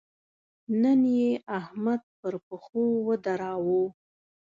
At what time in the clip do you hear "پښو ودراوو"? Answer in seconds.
2.47-3.83